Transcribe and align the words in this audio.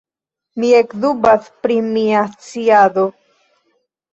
Mi 0.61 0.69
ekdubas 0.77 1.51
pri 1.67 1.77
mia 1.91 2.25
sciado. 2.47 3.05